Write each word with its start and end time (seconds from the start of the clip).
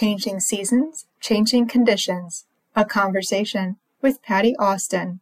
Changing 0.00 0.38
Seasons, 0.38 1.06
Changing 1.20 1.66
Conditions, 1.66 2.46
a 2.76 2.84
conversation 2.84 3.78
with 4.00 4.22
Patty 4.22 4.54
Austin. 4.56 5.18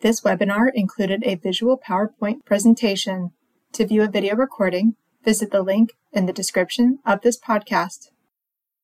This 0.00 0.22
webinar 0.22 0.68
included 0.74 1.22
a 1.22 1.36
visual 1.36 1.78
PowerPoint 1.78 2.44
presentation. 2.44 3.30
To 3.74 3.86
view 3.86 4.02
a 4.02 4.08
video 4.08 4.34
recording, 4.34 4.96
visit 5.24 5.52
the 5.52 5.62
link 5.62 5.92
in 6.12 6.26
the 6.26 6.32
description 6.32 6.98
of 7.06 7.20
this 7.20 7.38
podcast. 7.38 8.10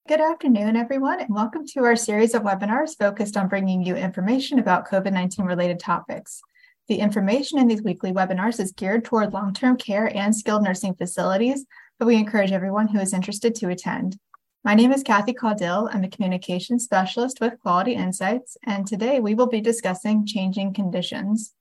Good 0.07 0.21
afternoon, 0.21 0.77
everyone, 0.77 1.19
and 1.19 1.35
welcome 1.35 1.67
to 1.73 1.83
our 1.83 1.97
series 1.97 2.35
of 2.35 2.43
webinars 2.43 2.97
focused 2.97 3.37
on 3.37 3.49
bringing 3.49 3.83
you 3.83 3.97
information 3.97 4.61
about 4.61 4.87
COVID 4.87 5.13
19 5.13 5.45
related 5.45 5.81
topics. 5.81 6.41
The 6.87 7.01
information 7.01 7.59
in 7.59 7.67
these 7.67 7.83
weekly 7.83 8.13
webinars 8.13 8.61
is 8.61 8.71
geared 8.71 9.05
toward 9.05 9.33
long 9.33 9.55
term 9.55 9.77
care 9.77 10.07
and 10.17 10.37
skilled 10.37 10.63
nursing 10.63 10.95
facilities, 10.95 11.67
but 11.99 12.07
we 12.07 12.15
encourage 12.15 12.53
everyone 12.53 12.87
who 12.87 13.01
is 13.01 13.13
interested 13.13 13.57
to 13.57 13.71
attend. 13.71 14.21
My 14.65 14.75
name 14.75 14.93
is 14.93 15.03
Kathy 15.03 15.33
Caudill. 15.33 15.93
I'm 15.93 16.05
a 16.05 16.09
communications 16.09 16.85
specialist 16.85 17.41
with 17.41 17.59
Quality 17.59 17.95
Insights, 17.95 18.57
and 18.65 18.87
today 18.87 19.19
we 19.19 19.35
will 19.35 19.49
be 19.49 19.61
discussing 19.61 20.25
changing 20.25 20.73
conditions. 20.73 21.53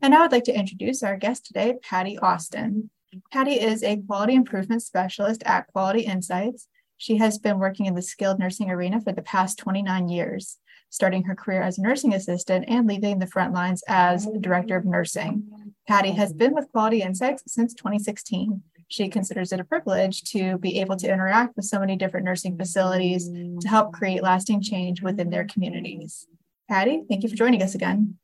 And 0.00 0.14
I 0.14 0.20
would 0.20 0.30
like 0.30 0.44
to 0.44 0.56
introduce 0.56 1.02
our 1.02 1.16
guest 1.16 1.46
today, 1.46 1.74
Patty 1.82 2.16
Austin. 2.16 2.90
Patty 3.32 3.54
is 3.54 3.82
a 3.82 4.00
quality 4.06 4.36
improvement 4.36 4.84
specialist 4.84 5.42
at 5.44 5.66
Quality 5.72 6.02
Insights. 6.02 6.68
She 6.96 7.16
has 7.16 7.38
been 7.38 7.58
working 7.58 7.86
in 7.86 7.96
the 7.96 8.02
skilled 8.02 8.38
nursing 8.38 8.70
arena 8.70 9.00
for 9.00 9.12
the 9.12 9.22
past 9.22 9.58
29 9.58 10.08
years, 10.08 10.58
starting 10.90 11.24
her 11.24 11.34
career 11.34 11.60
as 11.60 11.78
a 11.78 11.82
nursing 11.82 12.14
assistant 12.14 12.66
and 12.68 12.86
leaving 12.86 13.18
the 13.18 13.26
front 13.26 13.52
lines 13.52 13.82
as 13.88 14.28
director 14.38 14.76
of 14.76 14.84
nursing. 14.84 15.42
Patty 15.88 16.12
has 16.12 16.32
been 16.32 16.54
with 16.54 16.70
Quality 16.70 17.02
Insights 17.02 17.42
since 17.48 17.74
2016 17.74 18.62
she 18.94 19.08
considers 19.08 19.50
it 19.50 19.58
a 19.58 19.64
privilege 19.64 20.22
to 20.22 20.56
be 20.58 20.78
able 20.80 20.96
to 20.96 21.12
interact 21.12 21.56
with 21.56 21.64
so 21.64 21.80
many 21.80 21.96
different 21.96 22.24
nursing 22.24 22.56
facilities 22.56 23.28
to 23.28 23.68
help 23.68 23.92
create 23.92 24.22
lasting 24.22 24.62
change 24.62 25.02
within 25.02 25.30
their 25.30 25.44
communities. 25.46 26.28
Patty, 26.68 27.02
thank 27.08 27.24
you 27.24 27.28
for 27.28 27.34
joining 27.34 27.60
us 27.60 27.74
again. 27.74 28.16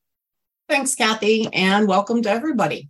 Thanks, 0.69 0.95
Kathy, 0.95 1.49
and 1.53 1.89
welcome 1.89 2.23
to 2.23 2.31
everybody. 2.31 2.89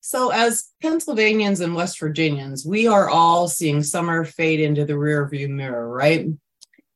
So, 0.00 0.30
as 0.30 0.70
Pennsylvanians 0.80 1.60
and 1.60 1.74
West 1.74 1.98
Virginians, 1.98 2.64
we 2.64 2.86
are 2.86 3.10
all 3.10 3.48
seeing 3.48 3.82
summer 3.82 4.24
fade 4.24 4.60
into 4.60 4.84
the 4.84 4.92
rearview 4.92 5.48
mirror, 5.48 5.88
right? 5.88 6.28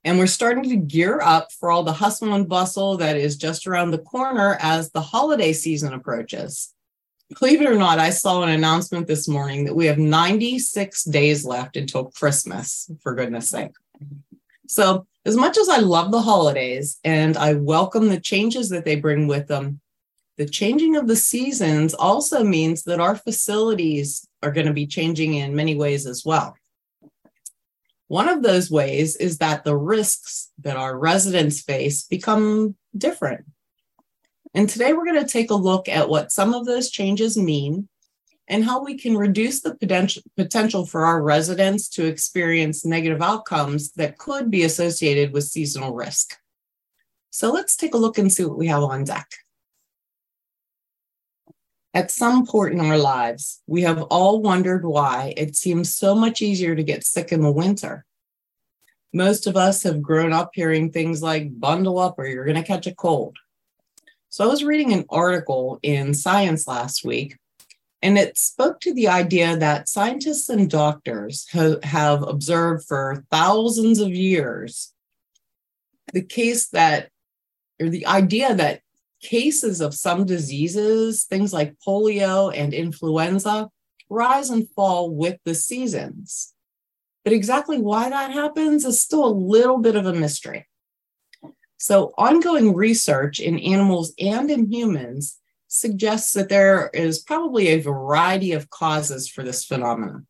And 0.05 0.19
we're 0.19 0.29
starting 0.29 0.69
to 0.71 0.77
gear 0.77 1.21
up 1.21 1.51
for 1.51 1.73
all 1.73 1.83
the 1.83 1.93
hustle 1.93 2.35
and 2.35 2.49
bustle 2.49 2.99
that 2.99 3.17
is 3.17 3.37
just 3.37 3.67
around 3.67 3.91
the 3.91 3.99
corner 3.99 4.59
as 4.61 4.91
the 4.91 5.01
holiday 5.01 5.53
season 5.53 5.93
approaches 5.93 6.74
believe 7.39 7.61
it 7.61 7.69
or 7.69 7.75
not, 7.75 7.99
I 7.99 8.11
saw 8.11 8.43
an 8.43 8.51
announcement 8.51 9.07
this 9.07 9.29
morning 9.29 9.65
that 9.65 9.75
we 9.75 9.87
have 9.87 9.99
96 9.99 11.05
days 11.05 11.45
left 11.45 11.77
until 11.77 12.07
Christmas, 12.07 12.91
for 13.03 13.15
goodness 13.15 13.49
sake. 13.49 13.73
So, 14.67 15.07
as 15.27 15.37
much 15.37 15.57
as 15.57 15.69
I 15.69 15.79
love 15.79 16.11
the 16.11 16.21
holidays 16.21 16.99
and 17.05 17.37
I 17.37 17.55
welcome 17.55 18.09
the 18.09 18.21
changes 18.21 18.69
that 18.71 18.85
they 18.85 18.97
bring 18.97 19.27
with 19.27 19.47
them, 19.47 19.81
the 20.37 20.47
changing 20.47 20.97
of 20.97 21.07
the 21.07 21.17
seasons 21.17 21.95
also 21.95 22.43
means 22.43 22.83
that 22.85 23.01
our 23.01 23.15
facilities 23.15 24.27
are 24.43 24.51
going 24.51 24.67
to 24.67 24.73
be 24.73 24.87
changing 24.87 25.35
in 25.35 25.55
many 25.55 25.77
ways 25.77 26.07
as 26.07 26.25
well. 26.25 26.57
One 28.09 28.29
of 28.29 28.43
those 28.43 28.71
ways 28.71 29.17
is 29.17 29.39
that 29.39 29.65
the 29.65 29.77
risks 29.77 30.51
that 30.61 30.77
our 30.77 30.99
residents 30.99 31.63
face 31.63 32.05
become 32.05 32.77
different. 32.97 33.47
And 34.55 34.69
today 34.69 34.93
we're 34.93 35.05
going 35.05 35.21
to 35.21 35.31
take 35.31 35.51
a 35.51 35.57
look 35.57 35.89
at 35.89 36.09
what 36.09 36.31
some 36.31 36.55
of 36.55 36.65
those 36.65 36.89
changes 36.89 37.37
mean 37.37 37.89
and 38.47 38.65
how 38.65 38.85
we 38.85 38.97
can 38.97 39.17
reduce 39.17 39.61
the 39.61 39.75
potential, 40.37 40.87
for 40.87 41.07
our 41.07 41.23
residents 41.23 41.89
to 41.89 42.05
experience 42.05 42.85
negative 42.85 43.23
outcomes 43.23 43.93
that 43.93 44.19
could 44.19 44.51
be 44.51 44.63
associated 44.63 45.33
with 45.33 45.45
seasonal 45.45 45.95
risk. 45.95 46.37
So 47.31 47.51
let's 47.51 47.75
take 47.75 47.95
a 47.95 47.99
look 47.99 48.19
and 48.19 48.33
see 48.33 48.45
what 48.45 48.59
we 48.59 48.69
have 48.69 48.83
on 48.83 49.05
deck. 49.05 49.27
At 51.95 52.11
some 52.11 52.47
point 52.47 52.75
in 52.75 52.81
our 52.81 52.99
lives, 52.99 53.63
we 53.67 53.83
have 53.83 54.03
all 54.03 54.43
wondered 54.43 54.85
why 54.85 55.33
it 55.37 55.57
seems 55.57 55.95
so 55.95 56.15
much 56.15 56.43
easier 56.43 56.77
to 56.77 56.83
get 56.85 57.05
sick 57.05 57.33
in 57.33 57.41
the 57.41 57.51
winter. 57.51 58.05
Most 59.13 59.47
of 59.47 59.57
us 59.57 59.85
have 59.85 60.03
grown 60.03 60.33
up 60.33 60.51
hearing 60.55 60.91
things 60.91 61.23
like 61.23 61.59
bundle 61.59 61.99
up 61.99 62.19
or 62.19 62.27
you're 62.27 62.45
going 62.45 62.57
to 62.57 62.63
catch 62.63 62.87
a 62.87 62.95
cold. 62.95 63.39
So 64.35 64.43
I 64.43 64.49
was 64.49 64.65
reading 64.65 64.93
an 64.93 65.05
article 65.11 65.79
in 65.85 66.13
Science 66.13 66.67
last 66.67 67.05
week, 67.05 67.37
and 68.03 68.19
it 68.19 68.37
spoke 68.37 68.81
to 68.81 68.93
the 68.93 69.07
idea 69.07 69.57
that 69.57 69.89
scientists 69.89 70.49
and 70.49 70.69
doctors 70.69 71.47
ha- 71.53 71.77
have 71.85 72.25
observed 72.25 72.85
for 72.85 73.25
thousands 73.31 74.01
of 74.01 74.09
years 74.09 74.93
the 76.13 76.21
case 76.21 76.67
that, 76.71 77.11
or 77.81 77.89
the 77.89 78.07
idea 78.07 78.53
that 78.57 78.81
cases 79.23 79.81
of 79.81 79.95
some 79.95 80.27
diseases, 80.27 81.23
things 81.23 81.53
like 81.53 81.77
polio 81.87 82.53
and 82.53 82.75
influenza, 82.75 83.71
rise 84.11 84.51
and 84.51 84.69
fall 84.71 85.15
with 85.15 85.39
the 85.45 85.55
seasons. 85.55 86.55
But 87.23 87.35
exactly 87.35 87.79
why 87.79 88.11
that 88.11 88.33
happens 88.33 88.85
is 88.85 89.01
still 89.01 89.27
a 89.27 89.29
little 89.29 89.79
bit 89.79 89.95
of 89.95 90.07
a 90.07 90.13
mystery. 90.13 90.67
So, 91.87 92.15
ongoing 92.17 92.75
research 92.75 93.41
in 93.41 93.59
animals 93.59 94.15
and 94.19 94.51
in 94.51 94.73
humans 94.73 95.39
suggests 95.69 96.33
that 96.33 96.49
there 96.49 96.89
is 96.95 97.19
probably 97.19 97.69
a 97.69 97.83
variety 97.83 98.53
of 98.53 98.71
causes 98.71 99.29
for 99.29 99.43
this 99.43 99.67
phenomenon. 99.67 100.27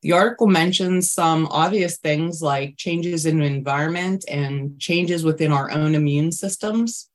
The 0.00 0.12
article 0.12 0.46
mentions 0.46 1.12
some 1.12 1.48
obvious 1.50 1.98
things 1.98 2.40
like 2.40 2.78
changes 2.78 3.26
in 3.26 3.42
environment 3.42 4.24
and 4.26 4.80
changes 4.80 5.22
within 5.22 5.52
our 5.52 5.70
own 5.70 5.94
immune 5.94 6.32
systems. 6.32 7.10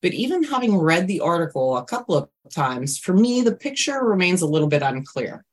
But 0.00 0.14
even 0.14 0.44
having 0.44 0.78
read 0.78 1.06
the 1.06 1.20
article 1.20 1.76
a 1.76 1.84
couple 1.84 2.16
of 2.16 2.30
times, 2.50 2.96
for 2.98 3.12
me, 3.12 3.42
the 3.42 3.54
picture 3.54 4.02
remains 4.02 4.40
a 4.40 4.48
little 4.48 4.68
bit 4.68 4.80
unclear. 4.80 5.44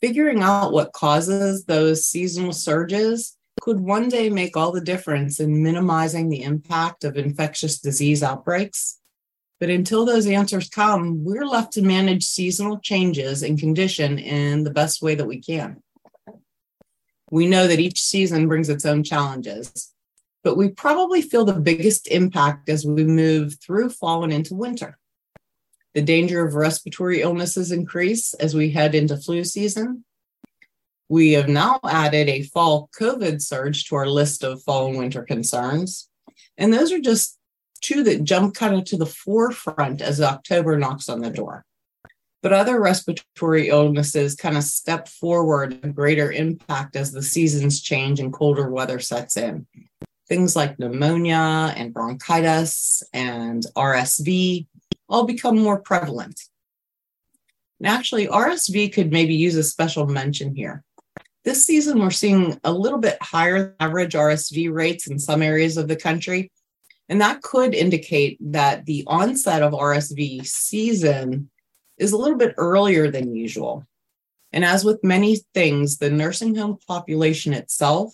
Figuring 0.00 0.40
out 0.40 0.70
what 0.70 0.92
causes 0.92 1.64
those 1.64 2.06
seasonal 2.06 2.52
surges 2.52 3.36
could 3.60 3.80
one 3.80 4.08
day 4.08 4.30
make 4.30 4.56
all 4.56 4.72
the 4.72 4.80
difference 4.80 5.40
in 5.40 5.62
minimizing 5.62 6.28
the 6.28 6.42
impact 6.42 7.04
of 7.04 7.16
infectious 7.16 7.80
disease 7.80 8.22
outbreaks. 8.22 8.98
But 9.58 9.70
until 9.70 10.04
those 10.04 10.26
answers 10.26 10.68
come, 10.68 11.24
we're 11.24 11.46
left 11.46 11.72
to 11.74 11.82
manage 11.82 12.24
seasonal 12.24 12.78
changes 12.78 13.42
in 13.42 13.56
condition 13.56 14.18
in 14.18 14.64
the 14.64 14.70
best 14.70 15.02
way 15.02 15.14
that 15.14 15.26
we 15.26 15.40
can. 15.40 15.82
We 17.30 17.46
know 17.46 17.66
that 17.66 17.80
each 17.80 18.00
season 18.00 18.46
brings 18.46 18.68
its 18.68 18.84
own 18.86 19.02
challenges, 19.02 19.92
but 20.44 20.56
we 20.56 20.68
probably 20.68 21.22
feel 21.22 21.44
the 21.44 21.54
biggest 21.54 22.06
impact 22.08 22.68
as 22.68 22.86
we 22.86 23.04
move 23.04 23.56
through 23.60 23.90
fall 23.90 24.22
and 24.22 24.32
into 24.32 24.54
winter. 24.54 24.98
The 25.94 26.02
danger 26.02 26.46
of 26.46 26.54
respiratory 26.54 27.22
illnesses 27.22 27.72
increase 27.72 28.34
as 28.34 28.54
we 28.54 28.70
head 28.70 28.94
into 28.94 29.16
flu 29.16 29.42
season, 29.42 30.04
we 31.08 31.32
have 31.32 31.48
now 31.48 31.78
added 31.84 32.28
a 32.28 32.42
fall 32.42 32.90
COVID 32.98 33.40
surge 33.40 33.84
to 33.84 33.96
our 33.96 34.06
list 34.06 34.42
of 34.42 34.62
fall 34.62 34.88
and 34.88 34.98
winter 34.98 35.22
concerns. 35.22 36.08
And 36.58 36.72
those 36.72 36.92
are 36.92 37.00
just 37.00 37.38
two 37.80 38.02
that 38.04 38.24
jump 38.24 38.54
kind 38.54 38.74
of 38.74 38.84
to 38.84 38.96
the 38.96 39.06
forefront 39.06 40.00
as 40.00 40.20
October 40.20 40.76
knocks 40.76 41.08
on 41.08 41.20
the 41.20 41.30
door. 41.30 41.64
But 42.42 42.52
other 42.52 42.80
respiratory 42.80 43.68
illnesses 43.68 44.34
kind 44.34 44.56
of 44.56 44.64
step 44.64 45.08
forward 45.08 45.80
a 45.82 45.88
greater 45.88 46.30
impact 46.30 46.96
as 46.96 47.12
the 47.12 47.22
seasons 47.22 47.80
change 47.80 48.20
and 48.20 48.32
colder 48.32 48.70
weather 48.70 49.00
sets 49.00 49.36
in. 49.36 49.66
Things 50.28 50.56
like 50.56 50.78
pneumonia 50.78 51.72
and 51.76 51.94
bronchitis 51.94 53.02
and 53.12 53.64
RSV 53.76 54.66
all 55.08 55.24
become 55.24 55.58
more 55.58 55.80
prevalent. 55.80 56.40
And 57.78 57.86
actually, 57.86 58.26
RSV 58.26 58.92
could 58.92 59.12
maybe 59.12 59.34
use 59.34 59.56
a 59.56 59.62
special 59.62 60.06
mention 60.06 60.54
here. 60.54 60.82
This 61.46 61.64
season, 61.64 62.00
we're 62.00 62.10
seeing 62.10 62.58
a 62.64 62.72
little 62.72 62.98
bit 62.98 63.22
higher 63.22 63.76
average 63.78 64.14
RSV 64.14 64.74
rates 64.74 65.06
in 65.06 65.16
some 65.20 65.42
areas 65.42 65.76
of 65.76 65.86
the 65.86 65.94
country. 65.94 66.50
And 67.08 67.20
that 67.20 67.40
could 67.40 67.72
indicate 67.72 68.36
that 68.40 68.84
the 68.84 69.04
onset 69.06 69.62
of 69.62 69.72
RSV 69.72 70.44
season 70.44 71.48
is 71.98 72.10
a 72.10 72.16
little 72.16 72.36
bit 72.36 72.54
earlier 72.58 73.12
than 73.12 73.36
usual. 73.36 73.86
And 74.52 74.64
as 74.64 74.84
with 74.84 75.04
many 75.04 75.36
things, 75.54 75.98
the 75.98 76.10
nursing 76.10 76.56
home 76.56 76.78
population 76.88 77.52
itself 77.52 78.12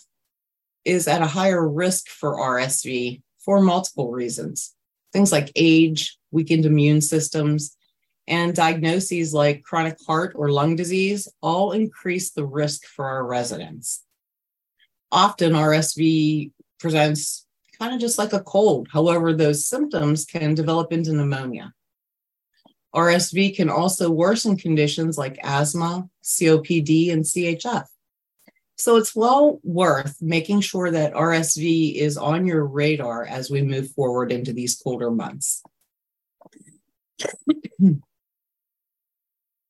is 0.85 1.09
at 1.09 1.23
a 1.23 1.27
higher 1.27 1.67
risk 1.67 2.09
for 2.09 2.37
RSV 2.37 3.23
for 3.39 3.63
multiple 3.63 4.11
reasons. 4.13 4.75
Things 5.11 5.33
like 5.33 5.51
age, 5.57 6.19
weakened 6.33 6.67
immune 6.67 7.01
systems, 7.01 7.79
and 8.29 8.55
diagnoses 8.55 9.35
like 9.35 9.63
chronic 9.63 9.97
heart 10.07 10.33
or 10.37 10.51
lung 10.51 10.77
disease 10.77 11.29
all 11.41 11.73
increase 11.73 12.31
the 12.31 12.47
risk 12.47 12.87
for 12.87 13.07
our 13.07 13.27
residents. 13.27 14.05
Often, 15.11 15.53
RSV 15.53 16.53
presents 16.79 17.47
kind 17.79 17.95
of 17.95 18.01
just 18.01 18.19
like 18.19 18.33
a 18.33 18.43
cold. 18.43 18.89
However, 18.93 19.33
those 19.33 19.67
symptoms 19.67 20.25
can 20.25 20.55
develop 20.55 20.93
into 20.93 21.13
pneumonia. 21.13 21.73
RSV 22.95 23.57
can 23.57 23.71
also 23.71 24.11
worsen 24.11 24.57
conditions 24.57 25.17
like 25.17 25.39
asthma, 25.43 26.09
COPD, 26.23 27.13
and 27.13 27.25
CHF. 27.25 27.87
So 28.77 28.97
it's 28.97 29.15
well 29.15 29.61
worth 29.63 30.17
making 30.21 30.61
sure 30.61 30.91
that 30.91 31.15
RSV 31.15 31.95
is 31.95 32.17
on 32.17 32.47
your 32.47 32.67
radar 32.67 33.25
as 33.25 33.51
we 33.51 33.63
move 33.63 33.91
forward 33.93 34.33
into 34.33 34.53
these 34.53 34.77
colder 34.77 35.11
months. 35.11 35.63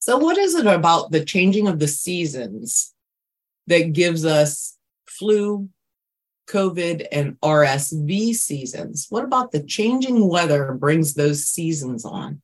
So, 0.03 0.19
what 0.19 0.37
is 0.37 0.57
it 0.57 0.67
about 0.67 1.13
the 1.13 1.25
changing 1.25 1.69
of 1.69 1.79
the 1.79 1.87
seasons 1.87 2.93
that 3.69 3.93
gives 3.93 4.25
us 4.25 4.77
flu, 5.07 5.69
COVID, 6.49 7.07
and 7.13 7.39
RSV 7.41 8.35
seasons? 8.35 9.07
What 9.11 9.23
about 9.23 9.53
the 9.53 9.63
changing 9.63 10.27
weather 10.27 10.73
brings 10.73 11.15
those 11.15 11.45
seasons 11.45 12.05
on? 12.05 12.43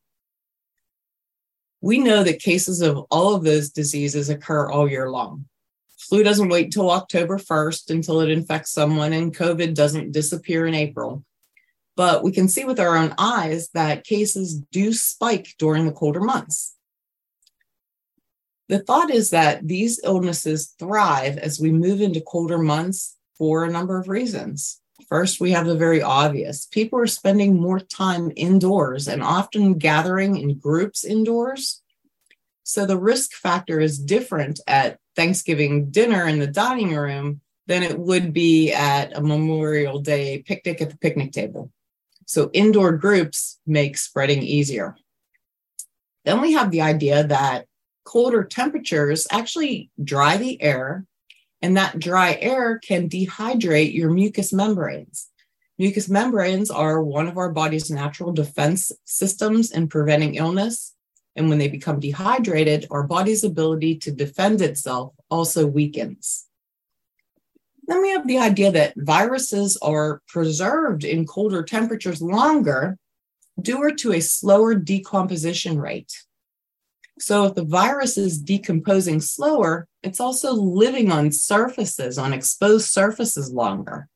We 1.81 1.99
know 1.99 2.23
that 2.23 2.39
cases 2.39 2.81
of 2.81 2.99
all 3.11 3.35
of 3.35 3.43
those 3.43 3.71
diseases 3.71 4.29
occur 4.29 4.71
all 4.71 4.89
year 4.89 5.11
long. 5.11 5.47
Flu 5.99 6.23
doesn't 6.23 6.51
wait 6.51 6.67
until 6.67 6.93
October 6.93 7.39
1st 7.39 7.91
until 7.91 8.21
it 8.21 8.31
infects 8.31 8.71
someone, 8.71 9.13
and 9.13 9.37
COVID 9.37 9.75
doesn't 9.75 10.13
disappear 10.13 10.69
in 10.69 10.75
April. 10.77 11.25
But 11.97 12.23
we 12.23 12.31
can 12.31 12.47
see 12.47 12.65
with 12.65 12.79
our 12.79 12.97
own 12.97 13.17
eyes 13.19 13.71
that 13.75 14.05
cases 14.05 14.61
do 14.71 14.93
spike 14.93 15.57
during 15.59 15.87
the 15.87 15.93
colder 15.93 16.21
months. 16.21 16.77
The 18.69 18.81
thought 18.81 19.11
is 19.11 19.31
that 19.31 19.67
these 19.67 20.01
illnesses 20.05 20.75
thrive 20.79 21.39
as 21.39 21.59
we 21.59 21.73
move 21.73 22.01
into 22.01 22.21
colder 22.21 22.59
months 22.59 23.17
for 23.37 23.65
a 23.65 23.71
number 23.71 23.99
of 23.99 24.09
reasons. 24.09 24.81
First, 25.09 25.41
we 25.41 25.53
have 25.53 25.67
the 25.67 25.77
very 25.77 26.03
obvious 26.03 26.67
people 26.67 26.99
are 26.99 27.07
spending 27.07 27.59
more 27.59 27.81
time 27.81 28.31
indoors 28.37 29.09
and 29.09 29.23
often 29.23 29.79
gathering 29.79 30.37
in 30.37 30.59
groups 30.59 31.05
indoors. 31.05 31.83
So 32.65 32.85
the 32.85 32.99
risk 32.99 33.33
factor 33.33 33.81
is 33.81 33.99
different 33.99 34.61
at 34.67 34.99
Thanksgiving 35.17 35.91
dinner 35.91 36.27
in 36.27 36.39
the 36.39 36.47
dining 36.47 36.95
room 36.95 37.41
than 37.67 37.83
it 37.83 37.99
would 37.99 38.35
be 38.35 38.73
at 38.73 39.17
a 39.17 39.23
Memorial 39.23 40.01
Day 40.01 40.43
picnic 40.43 40.83
at 40.83 40.91
the 40.91 40.99
picnic 40.99 41.33
table. 41.33 41.71
So 42.27 42.51
indoor 42.53 42.93
groups 42.93 43.59
make 43.67 43.97
spreading 43.97 44.43
easier. 44.43 44.97
Then 46.27 46.43
we 46.43 46.53
have 46.53 46.71
the 46.71 46.83
idea 46.83 47.25
that 47.25 47.68
colder 48.09 48.43
temperatures 48.43 49.27
actually 49.31 49.91
dry 50.03 50.39
the 50.39 50.61
air 50.63 51.05
and 51.61 51.77
that 51.77 51.99
dry 51.99 52.39
air 52.41 52.79
can 52.79 53.07
dehydrate 53.07 53.93
your 53.93 54.11
mucous 54.11 54.51
membranes. 54.51 55.29
Mucous 55.77 56.09
membranes 56.09 56.71
are 56.71 57.03
one 57.03 57.29
of 57.29 57.37
our 57.37 57.53
body's 57.53 57.91
natural 57.91 58.33
defense 58.33 58.91
systems 59.05 59.73
in 59.73 59.89
preventing 59.89 60.37
illness. 60.37 60.95
And 61.37 61.51
when 61.51 61.59
they 61.59 61.69
become 61.69 62.01
dehydrated, 62.01 62.87
our 62.91 63.03
body's 63.03 63.45
ability 63.45 63.99
to 63.99 64.11
defend 64.11 64.63
itself 64.63 65.13
also 65.31 65.67
weakens. 65.67 66.47
Then 67.87 68.01
we 68.01 68.09
have 68.13 68.27
the 68.27 68.39
idea 68.39 68.73
that 68.73 68.95
viruses 68.97 69.77
are 69.83 70.23
preserved 70.29 71.05
in 71.05 71.27
colder 71.27 71.63
temperatures 71.63 72.23
longer 72.23 72.97
due 73.61 73.95
to 73.95 74.13
a 74.13 74.21
slower 74.21 74.75
decomposition 74.75 75.79
rate. 75.79 76.25
So 77.21 77.47
if 77.47 77.55
the 77.55 77.65
virus 77.65 78.17
is 78.17 78.41
decomposing 78.41 79.21
slower, 79.21 79.87
it's 80.03 80.21
also 80.21 80.53
living 80.53 81.11
on 81.11 81.33
surfaces, 81.33 82.19
on 82.19 82.33
exposed 82.33 82.89
surfaces 82.89 83.53
longer. 83.53 84.09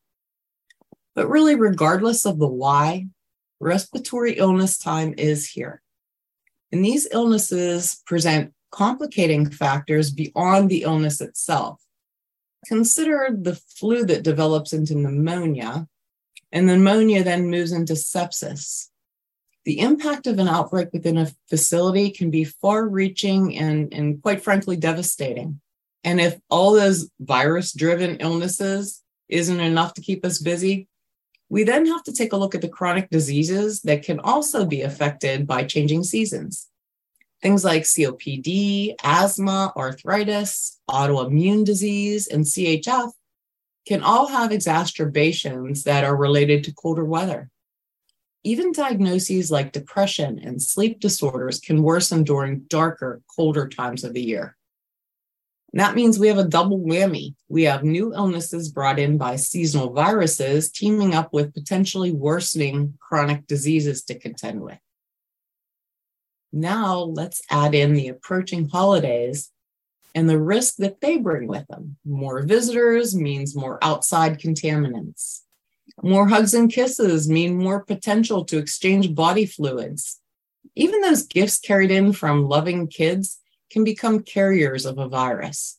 But 1.14 1.28
really, 1.28 1.56
regardless 1.56 2.24
of 2.24 2.38
the 2.38 2.48
why, 2.48 3.08
respiratory 3.60 4.34
illness 4.34 4.78
time 4.78 5.14
is 5.18 5.48
here. 5.48 5.82
And 6.70 6.84
these 6.84 7.08
illnesses 7.10 8.00
present 8.06 8.54
complicating 8.70 9.50
factors 9.50 10.10
beyond 10.10 10.70
the 10.70 10.82
illness 10.82 11.20
itself. 11.20 11.82
Consider 12.66 13.28
the 13.38 13.56
flu 13.56 14.04
that 14.06 14.22
develops 14.22 14.72
into 14.72 14.94
pneumonia, 14.94 15.86
and 16.52 16.66
pneumonia 16.66 17.24
then 17.24 17.50
moves 17.50 17.72
into 17.72 17.94
sepsis 17.94 18.88
the 19.64 19.80
impact 19.80 20.26
of 20.26 20.38
an 20.38 20.48
outbreak 20.48 20.88
within 20.92 21.18
a 21.18 21.30
facility 21.48 22.10
can 22.10 22.30
be 22.30 22.44
far 22.44 22.86
reaching 22.86 23.56
and, 23.56 23.92
and 23.92 24.20
quite 24.22 24.42
frankly 24.42 24.76
devastating. 24.76 25.60
And 26.04 26.20
if 26.20 26.38
all 26.50 26.72
those 26.72 27.08
virus 27.20 27.72
driven 27.72 28.16
illnesses 28.16 29.02
isn't 29.28 29.60
enough 29.60 29.94
to 29.94 30.00
keep 30.00 30.24
us 30.24 30.38
busy, 30.38 30.88
we 31.48 31.64
then 31.64 31.86
have 31.86 32.02
to 32.04 32.12
take 32.12 32.32
a 32.32 32.36
look 32.36 32.54
at 32.54 32.60
the 32.60 32.68
chronic 32.68 33.10
diseases 33.10 33.82
that 33.82 34.02
can 34.02 34.18
also 34.20 34.64
be 34.64 34.82
affected 34.82 35.46
by 35.46 35.64
changing 35.64 36.02
seasons. 36.02 36.68
Things 37.40 37.64
like 37.64 37.82
COPD, 37.82 38.94
asthma, 39.02 39.72
arthritis, 39.76 40.80
autoimmune 40.88 41.64
disease, 41.64 42.26
and 42.26 42.44
CHF 42.44 43.12
can 43.86 44.02
all 44.02 44.28
have 44.28 44.50
exacerbations 44.50 45.84
that 45.84 46.04
are 46.04 46.16
related 46.16 46.64
to 46.64 46.74
colder 46.74 47.04
weather. 47.04 47.50
Even 48.44 48.72
diagnoses 48.72 49.50
like 49.50 49.72
depression 49.72 50.40
and 50.40 50.60
sleep 50.60 50.98
disorders 50.98 51.60
can 51.60 51.82
worsen 51.82 52.24
during 52.24 52.60
darker, 52.68 53.22
colder 53.34 53.68
times 53.68 54.02
of 54.02 54.14
the 54.14 54.22
year. 54.22 54.56
That 55.74 55.94
means 55.94 56.18
we 56.18 56.28
have 56.28 56.38
a 56.38 56.44
double 56.44 56.80
whammy. 56.80 57.34
We 57.48 57.62
have 57.62 57.82
new 57.82 58.12
illnesses 58.14 58.70
brought 58.70 58.98
in 58.98 59.16
by 59.16 59.36
seasonal 59.36 59.92
viruses 59.92 60.70
teaming 60.70 61.14
up 61.14 61.32
with 61.32 61.54
potentially 61.54 62.12
worsening 62.12 62.94
chronic 63.00 63.46
diseases 63.46 64.02
to 64.04 64.18
contend 64.18 64.60
with. 64.60 64.78
Now 66.52 66.98
let's 66.98 67.40
add 67.48 67.74
in 67.74 67.94
the 67.94 68.08
approaching 68.08 68.68
holidays 68.68 69.50
and 70.14 70.28
the 70.28 70.38
risk 70.38 70.76
that 70.76 71.00
they 71.00 71.16
bring 71.16 71.46
with 71.46 71.66
them. 71.68 71.96
More 72.04 72.42
visitors 72.42 73.16
means 73.16 73.56
more 73.56 73.78
outside 73.82 74.38
contaminants. 74.38 75.40
More 76.02 76.28
hugs 76.28 76.54
and 76.54 76.72
kisses 76.72 77.28
mean 77.28 77.56
more 77.56 77.84
potential 77.84 78.44
to 78.46 78.58
exchange 78.58 79.14
body 79.14 79.46
fluids. 79.46 80.20
Even 80.74 81.00
those 81.00 81.26
gifts 81.26 81.58
carried 81.58 81.90
in 81.90 82.12
from 82.12 82.48
loving 82.48 82.86
kids 82.86 83.40
can 83.70 83.84
become 83.84 84.22
carriers 84.22 84.86
of 84.86 84.98
a 84.98 85.08
virus. 85.08 85.78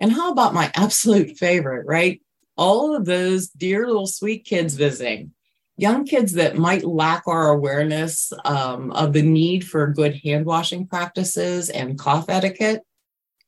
And 0.00 0.12
how 0.12 0.32
about 0.32 0.54
my 0.54 0.70
absolute 0.74 1.36
favorite, 1.36 1.86
right? 1.86 2.20
All 2.56 2.94
of 2.94 3.04
those 3.04 3.48
dear 3.48 3.86
little 3.86 4.06
sweet 4.06 4.44
kids 4.44 4.74
visiting, 4.74 5.32
young 5.76 6.04
kids 6.04 6.32
that 6.32 6.56
might 6.56 6.84
lack 6.84 7.22
our 7.26 7.50
awareness 7.50 8.32
um, 8.44 8.90
of 8.92 9.12
the 9.12 9.22
need 9.22 9.66
for 9.66 9.86
good 9.92 10.16
hand 10.24 10.44
washing 10.44 10.86
practices 10.86 11.70
and 11.70 11.98
cough 11.98 12.28
etiquette, 12.28 12.82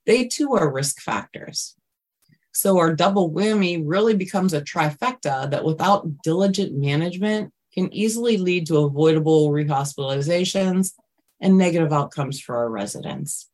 they 0.06 0.26
too 0.26 0.54
are 0.54 0.72
risk 0.72 1.00
factors. 1.00 1.74
So 2.52 2.78
our 2.78 2.94
double 2.94 3.30
whammy 3.30 3.82
really 3.84 4.14
becomes 4.14 4.52
a 4.52 4.60
trifecta 4.60 5.50
that 5.50 5.64
without 5.64 6.22
diligent 6.22 6.76
management 6.76 7.52
can 7.72 7.92
easily 7.94 8.36
lead 8.36 8.66
to 8.66 8.78
avoidable 8.78 9.50
rehospitalizations 9.50 10.92
and 11.40 11.56
negative 11.56 11.92
outcomes 11.92 12.40
for 12.40 12.56
our 12.56 12.68
residents. 12.68 13.48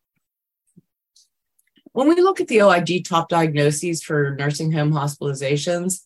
When 1.93 2.09
we 2.09 2.21
look 2.21 2.41
at 2.41 2.49
the 2.49 2.63
OIG 2.63 3.05
top 3.05 3.29
diagnoses 3.29 4.03
for 4.03 4.35
nursing 4.39 4.73
home 4.73 4.93
hospitalizations, 4.93 6.03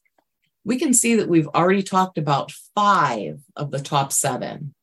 we 0.64 0.78
can 0.78 0.92
see 0.92 1.16
that 1.16 1.28
we've 1.28 1.48
already 1.48 1.82
talked 1.82 2.18
about 2.18 2.52
five 2.74 3.40
of 3.56 3.70
the 3.70 3.80
top 3.80 4.12
seven. 4.12 4.74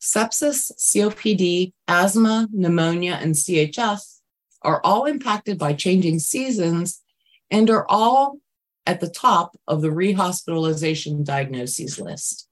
Sepsis, 0.00 0.72
COPD, 0.78 1.72
asthma, 1.88 2.48
pneumonia, 2.52 3.18
and 3.20 3.34
CHF 3.34 4.00
are 4.62 4.80
all 4.84 5.04
impacted 5.06 5.58
by 5.58 5.72
changing 5.72 6.18
seasons 6.18 7.01
and 7.52 7.68
are 7.68 7.86
all 7.88 8.38
at 8.86 9.00
the 9.00 9.08
top 9.08 9.56
of 9.68 9.82
the 9.82 9.88
rehospitalization 9.88 11.22
diagnoses 11.22 12.00
list. 12.00 12.48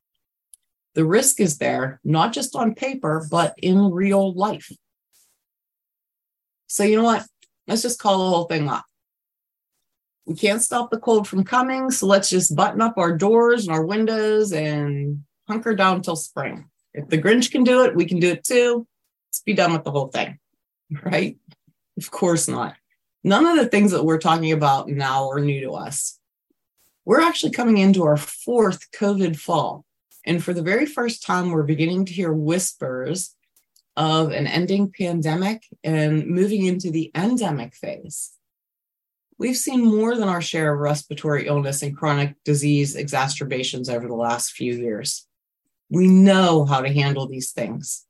The 0.94 1.04
risk 1.04 1.40
is 1.40 1.58
there, 1.58 2.00
not 2.04 2.32
just 2.32 2.54
on 2.54 2.74
paper, 2.74 3.26
but 3.30 3.54
in 3.56 3.90
real 3.90 4.32
life. 4.34 4.70
So, 6.66 6.84
you 6.84 6.96
know 6.96 7.04
what? 7.04 7.26
Let's 7.66 7.82
just 7.82 7.98
call 7.98 8.18
the 8.18 8.36
whole 8.36 8.44
thing 8.44 8.68
off. 8.68 8.84
We 10.26 10.36
can't 10.36 10.62
stop 10.62 10.90
the 10.90 10.98
cold 10.98 11.26
from 11.26 11.44
coming, 11.44 11.90
so 11.90 12.06
let's 12.06 12.28
just 12.28 12.54
button 12.54 12.80
up 12.80 12.98
our 12.98 13.16
doors 13.16 13.66
and 13.66 13.74
our 13.74 13.84
windows 13.84 14.52
and 14.52 15.24
hunker 15.48 15.74
down 15.74 16.02
till 16.02 16.14
spring. 16.14 16.66
If 16.92 17.08
the 17.08 17.18
Grinch 17.20 17.50
can 17.50 17.64
do 17.64 17.84
it, 17.84 17.96
we 17.96 18.04
can 18.04 18.20
do 18.20 18.32
it 18.32 18.44
too. 18.44 18.86
Let's 19.28 19.40
be 19.40 19.54
done 19.54 19.72
with 19.72 19.84
the 19.84 19.90
whole 19.90 20.08
thing, 20.08 20.38
right? 21.04 21.38
Of 21.96 22.10
course 22.10 22.46
not 22.46 22.76
none 23.22 23.46
of 23.46 23.56
the 23.56 23.66
things 23.66 23.92
that 23.92 24.04
we're 24.04 24.18
talking 24.18 24.52
about 24.52 24.88
now 24.88 25.28
are 25.30 25.40
new 25.40 25.60
to 25.62 25.72
us. 25.72 26.18
We're 27.04 27.20
actually 27.20 27.52
coming 27.52 27.78
into 27.78 28.04
our 28.04 28.16
fourth 28.16 28.90
COVID 28.92 29.36
fall. 29.36 29.84
And 30.26 30.42
for 30.44 30.52
the 30.52 30.62
very 30.62 30.86
first 30.86 31.22
time, 31.22 31.50
we're 31.50 31.62
beginning 31.62 32.04
to 32.06 32.12
hear 32.12 32.32
whispers 32.32 33.34
of 33.96 34.32
an 34.32 34.46
ending 34.46 34.92
pandemic 34.96 35.64
and 35.82 36.26
moving 36.26 36.66
into 36.66 36.90
the 36.90 37.10
endemic 37.14 37.74
phase. 37.74 38.32
We've 39.38 39.56
seen 39.56 39.84
more 39.84 40.16
than 40.16 40.28
our 40.28 40.42
share 40.42 40.74
of 40.74 40.80
respiratory 40.80 41.46
illness 41.46 41.82
and 41.82 41.96
chronic 41.96 42.34
disease 42.44 42.94
exacerbations 42.94 43.88
over 43.88 44.06
the 44.06 44.14
last 44.14 44.52
few 44.52 44.74
years. 44.74 45.26
We 45.88 46.06
know 46.06 46.66
how 46.66 46.82
to 46.82 46.92
handle 46.92 47.26
these 47.26 47.50
things. 47.50 48.06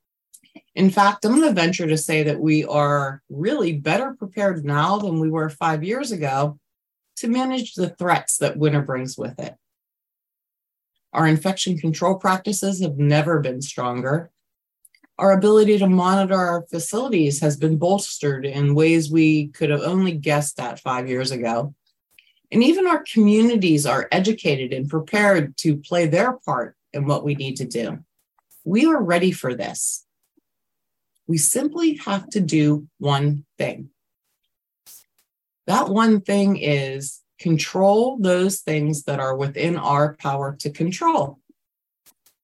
In 0.75 0.91
fact, 0.91 1.25
I'm 1.25 1.37
going 1.37 1.49
to 1.49 1.61
venture 1.61 1.87
to 1.87 1.99
say 1.99 2.23
that 2.23 2.41
we 2.41 2.65
are 2.65 3.23
really 3.29 3.73
better 3.73 4.15
prepared 4.15 4.65
now 4.65 4.99
than 4.99 5.19
we 5.19 5.29
were 5.29 5.49
five 5.51 5.83
years 5.83 6.13
ago 6.13 6.59
to 7.17 7.29
manage 7.29 7.75
the 7.75 7.91
threats 7.91 8.39
that 8.39 8.57
winter 8.57 8.81
brings 8.81 9.19
with 9.19 9.39
it. 9.41 9.57
Our 11.13 11.27
infection 11.27 11.77
control 11.77 12.15
practices 12.15 12.81
have 12.83 12.99
never 12.99 13.41
been 13.41 13.61
stronger. 13.61 14.31
Our 15.19 15.33
ability 15.33 15.79
to 15.79 15.89
monitor 15.89 16.37
our 16.37 16.63
facilities 16.71 17.41
has 17.41 17.57
been 17.57 17.77
bolstered 17.77 18.47
in 18.47 18.75
ways 18.75 19.11
we 19.11 19.49
could 19.49 19.71
have 19.71 19.83
only 19.83 20.13
guessed 20.13 20.61
at 20.61 20.81
five 20.81 21.09
years 21.09 21.31
ago. 21.33 21.75
And 22.53 22.63
even 22.63 22.87
our 22.87 23.05
communities 23.13 23.87
are 23.87 24.09
educated 24.13 24.73
and 24.73 24.89
prepared 24.89 25.57
to 25.59 25.77
play 25.77 26.07
their 26.07 26.33
part 26.33 26.77
in 26.93 27.07
what 27.07 27.25
we 27.25 27.35
need 27.35 27.57
to 27.57 27.65
do. 27.65 27.99
We 28.65 28.87
are 28.87 29.03
ready 29.03 29.33
for 29.33 29.55
this. 29.55 30.07
We 31.31 31.39
simply 31.39 31.95
have 32.07 32.29
to 32.31 32.41
do 32.41 32.89
one 32.99 33.45
thing. 33.57 33.91
That 35.69 35.89
one 35.89 36.23
thing 36.23 36.57
is 36.57 37.21
control 37.39 38.19
those 38.19 38.63
things 38.63 39.05
that 39.05 39.21
are 39.21 39.37
within 39.37 39.77
our 39.77 40.17
power 40.17 40.57
to 40.59 40.71
control. 40.71 41.39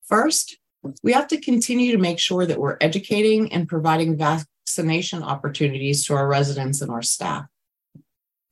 First, 0.04 0.58
we 1.02 1.12
have 1.14 1.26
to 1.26 1.40
continue 1.40 1.90
to 1.90 1.98
make 1.98 2.20
sure 2.20 2.46
that 2.46 2.60
we're 2.60 2.76
educating 2.80 3.52
and 3.52 3.66
providing 3.66 4.16
vaccination 4.16 5.24
opportunities 5.24 6.04
to 6.04 6.14
our 6.14 6.28
residents 6.28 6.80
and 6.80 6.92
our 6.92 7.02
staff. 7.02 7.46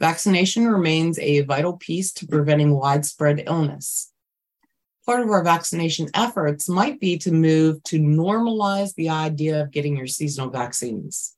Vaccination 0.01 0.67
remains 0.67 1.17
a 1.21 1.43
vital 1.43 1.75
piece 1.75 2.13
to 2.15 2.27
preventing 2.27 2.75
widespread 2.75 3.45
illness 3.47 4.11
part 5.07 5.21
of 5.21 5.31
our 5.31 5.45
vaccination 5.45 6.09
efforts 6.15 6.69
might 6.69 7.01
be 7.01 7.19
to 7.19 7.33
move 7.33 7.83
to 7.85 7.99
normalize 7.99 8.95
the 8.95 9.11
idea 9.11 9.63
of 9.63 9.71
getting 9.71 9.97
your 9.97 10.07
seasonal 10.07 10.51
vaccines. 10.51 11.37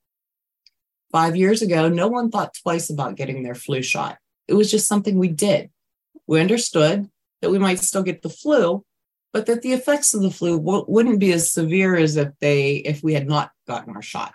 Five 1.12 1.36
years 1.36 1.62
ago, 1.62 1.88
no 1.88 2.08
one 2.08 2.30
thought 2.30 2.56
twice 2.62 2.90
about 2.90 3.16
getting 3.16 3.42
their 3.42 3.54
flu 3.54 3.82
shot. 3.82 4.18
It 4.48 4.54
was 4.54 4.70
just 4.70 4.88
something 4.88 5.18
we 5.18 5.28
did. 5.28 5.70
We 6.26 6.40
understood 6.40 7.10
that 7.42 7.50
we 7.50 7.58
might 7.58 7.80
still 7.80 8.02
get 8.02 8.22
the 8.22 8.28
flu, 8.28 8.84
but 9.32 9.46
that 9.46 9.62
the 9.62 9.72
effects 9.72 10.14
of 10.14 10.22
the 10.22 10.30
flu 10.30 10.58
w- 10.58 10.84
wouldn't 10.88 11.20
be 11.20 11.32
as 11.32 11.50
severe 11.50 11.96
as 11.96 12.16
if 12.16 12.28
they 12.40 12.76
if 12.76 13.02
we 13.02 13.14
had 13.14 13.28
not 13.28 13.50
gotten 13.66 13.94
our 13.94 14.02
shot. 14.02 14.34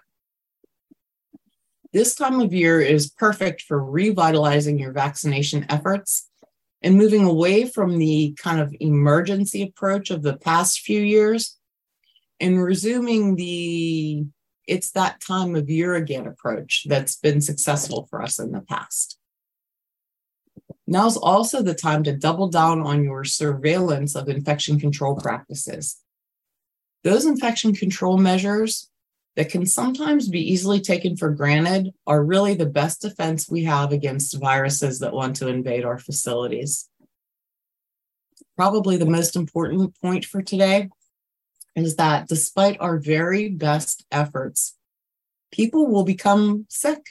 This 1.94 2.16
time 2.16 2.40
of 2.40 2.54
year 2.54 2.80
is 2.80 3.10
perfect 3.10 3.64
for 3.64 3.84
revitalizing 3.84 4.80
your 4.80 4.94
vaccination 4.94 5.66
efforts 5.70 6.31
and 6.82 6.98
moving 6.98 7.24
away 7.24 7.66
from 7.66 7.98
the 7.98 8.36
kind 8.40 8.60
of 8.60 8.76
emergency 8.80 9.62
approach 9.62 10.10
of 10.10 10.24
the 10.24 10.38
past 10.38 10.80
few 10.80 11.02
years 11.02 11.58
and 12.40 12.64
resuming 12.64 13.36
the 13.36 14.26
it's 14.68 14.92
that 14.92 15.20
time 15.22 15.56
of 15.56 15.70
year 15.70 15.96
again 15.96 16.28
approach 16.28 16.86
that's 16.88 17.16
been 17.16 17.42
successful 17.42 18.08
for 18.10 18.22
us 18.22 18.40
in 18.40 18.52
the 18.52 18.62
past. 18.62 19.18
Now's 20.88 21.18
also 21.18 21.62
the 21.62 21.74
time 21.74 22.04
to 22.04 22.16
double 22.16 22.48
down 22.48 22.82
on 22.82 23.04
your 23.04 23.24
surveillance 23.24 24.16
of 24.16 24.30
infection 24.30 24.80
control 24.80 25.16
practices. 25.16 25.98
Those 27.04 27.26
infection 27.26 27.74
control 27.74 28.18
measures 28.18 28.91
that 29.36 29.50
can 29.50 29.66
sometimes 29.66 30.28
be 30.28 30.52
easily 30.52 30.82
taken 30.82 31.16
for 31.16 31.30
granted 31.30 31.94
are 32.06 32.24
really 32.24 32.54
the 32.54 32.66
best 32.66 33.02
defense 33.02 33.50
we 33.50 33.64
have 33.64 33.92
against 33.92 34.40
viruses 34.40 35.00
that 35.00 35.14
want 35.14 35.36
to 35.38 35.48
invade 35.48 35.86
our 35.86 35.98
facilities. 35.98 36.90
Probably 38.58 38.98
the 38.98 39.06
most 39.06 39.36
important 39.36 40.00
point 40.02 40.26
for 40.26 40.42
today 40.42 40.90
is 41.76 41.96
that 41.96 42.28
despite 42.28 42.80
our 42.82 42.98
very 42.98 43.48
best 43.48 44.06
efforts, 44.12 44.78
people 45.52 45.88
will 45.88 46.04
become 46.04 46.66
sick. 46.70 47.02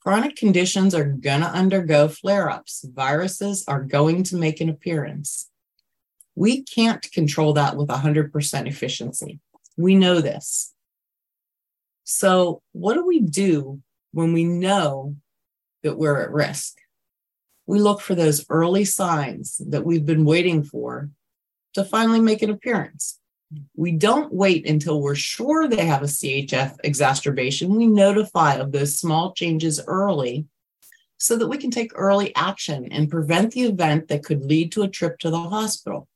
Chronic 0.00 0.34
conditions 0.34 0.96
are 0.96 1.04
going 1.04 1.42
to 1.42 1.46
undergo 1.46 2.08
flare 2.08 2.50
ups. 2.50 2.84
Viruses 2.92 3.64
are 3.68 3.82
going 3.82 4.24
to 4.24 4.36
make 4.36 4.60
an 4.60 4.68
appearance. 4.68 5.48
We 6.34 6.62
can't 6.62 7.10
control 7.12 7.52
that 7.52 7.76
with 7.76 7.88
100% 7.88 8.66
efficiency. 8.66 9.38
We 9.76 9.94
know 9.94 10.20
this. 10.20 10.74
So, 12.04 12.62
what 12.72 12.94
do 12.94 13.06
we 13.06 13.20
do 13.20 13.80
when 14.12 14.32
we 14.32 14.44
know 14.44 15.16
that 15.82 15.98
we're 15.98 16.20
at 16.20 16.32
risk? 16.32 16.78
We 17.66 17.78
look 17.78 18.00
for 18.00 18.14
those 18.14 18.44
early 18.50 18.84
signs 18.84 19.60
that 19.68 19.84
we've 19.84 20.04
been 20.04 20.24
waiting 20.24 20.62
for 20.62 21.10
to 21.74 21.84
finally 21.84 22.20
make 22.20 22.42
an 22.42 22.50
appearance. 22.50 23.18
We 23.76 23.92
don't 23.92 24.32
wait 24.32 24.68
until 24.68 25.00
we're 25.00 25.14
sure 25.14 25.68
they 25.68 25.86
have 25.86 26.02
a 26.02 26.06
CHF 26.06 26.76
exacerbation. 26.82 27.76
We 27.76 27.86
notify 27.86 28.54
of 28.54 28.72
those 28.72 28.98
small 28.98 29.32
changes 29.32 29.80
early 29.86 30.46
so 31.18 31.36
that 31.36 31.48
we 31.48 31.58
can 31.58 31.70
take 31.70 31.92
early 31.94 32.34
action 32.34 32.88
and 32.90 33.10
prevent 33.10 33.52
the 33.52 33.62
event 33.62 34.08
that 34.08 34.24
could 34.24 34.44
lead 34.44 34.72
to 34.72 34.82
a 34.82 34.88
trip 34.88 35.18
to 35.20 35.30
the 35.30 35.38
hospital. 35.38 36.08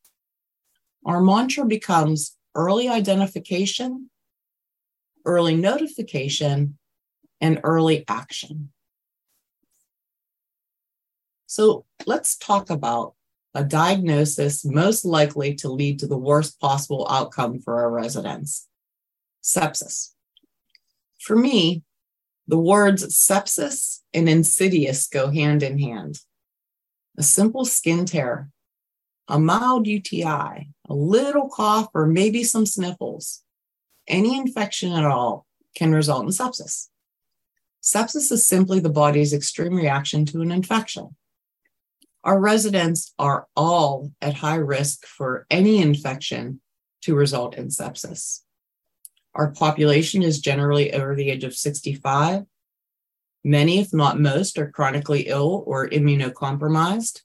Our 1.05 1.21
mantra 1.21 1.65
becomes 1.65 2.37
early 2.57 2.89
identification 2.89 4.11
early 5.27 5.57
notification, 5.57 6.79
and 7.41 7.61
early 7.65 8.05
action. 8.09 8.71
So 11.47 11.85
let's 12.07 12.37
talk 12.37 12.71
about 12.71 13.15
a 13.55 13.65
diagnosis 13.65 14.65
most 14.65 15.05
likely 15.05 15.55
to 15.57 15.69
lead 15.69 15.99
to 16.01 16.07
the 16.07 16.19
worst 16.19 16.61
possible 16.61 17.07
outcome 17.11 17.61
for 17.61 17.81
our 17.81 17.91
residents 17.91 18.69
sepsis. 19.43 20.13
For 21.21 21.37
me, 21.37 21.83
the 22.49 22.59
words 22.59 23.05
sepsis 23.17 24.01
and 24.13 24.29
insidious 24.29 25.07
go 25.07 25.31
hand 25.31 25.63
in 25.63 25.79
hand. 25.79 26.19
A 27.17 27.23
simple 27.23 27.65
skin 27.65 28.05
tear, 28.05 28.51
a 29.29 29.39
mild 29.39 29.87
UTI, 29.87 30.25
a 30.89 30.95
little 30.95 31.49
cough, 31.49 31.89
or 31.95 32.07
maybe 32.07 32.45
some 32.45 32.67
sniffles 32.67 33.43
any 34.09 34.37
infection 34.37 34.93
at 34.93 35.05
all 35.05 35.47
can 35.75 35.93
result 35.93 36.25
in 36.25 36.31
sepsis. 36.31 36.89
Sepsis 37.83 38.33
is 38.33 38.47
simply 38.47 38.81
the 38.81 38.89
body's 38.89 39.33
extreme 39.33 39.75
reaction 39.77 40.25
to 40.27 40.41
an 40.43 40.51
infection. 40.51 41.15
Our 42.25 42.41
residents 42.41 43.15
are 43.19 43.47
all 43.55 44.11
at 44.21 44.35
high 44.35 44.57
risk 44.57 45.07
for 45.07 45.47
any 45.51 45.81
infection 45.81 46.61
to 47.03 47.15
result 47.15 47.57
in 47.57 47.69
sepsis. 47.69 48.41
Our 49.35 49.53
population 49.53 50.23
is 50.23 50.41
generally 50.41 50.93
over 50.93 51.15
the 51.15 51.31
age 51.31 51.45
of 51.45 51.55
65. 51.55 52.45
Many, 53.45 53.79
if 53.79 53.95
not 53.95 54.19
most, 54.19 54.59
are 54.59 54.71
chronically 54.71 55.29
ill 55.29 55.63
or 55.67 55.89
immunocompromised. 55.89 57.21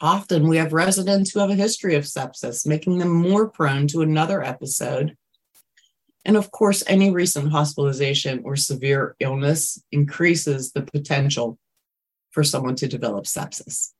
Often 0.00 0.48
we 0.48 0.58
have 0.58 0.72
residents 0.72 1.30
who 1.30 1.40
have 1.40 1.50
a 1.50 1.54
history 1.54 1.94
of 1.94 2.04
sepsis, 2.04 2.66
making 2.66 2.98
them 2.98 3.10
more 3.10 3.48
prone 3.48 3.86
to 3.88 4.02
another 4.02 4.44
episode 4.44 5.16
and 6.24 6.36
of 6.36 6.50
course, 6.50 6.82
any 6.86 7.10
recent 7.10 7.50
hospitalization 7.50 8.42
or 8.44 8.56
severe 8.56 9.16
illness 9.20 9.82
increases 9.92 10.72
the 10.72 10.82
potential 10.82 11.58
for 12.30 12.44
someone 12.44 12.74
to 12.76 12.88
develop 12.88 13.24
sepsis. 13.24 13.92